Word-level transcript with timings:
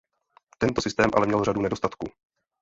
Tento 0.57 0.81
systém 0.81 1.09
ale 1.15 1.27
měl 1.27 1.43
řadu 1.43 1.61
nedostatků. 1.61 2.11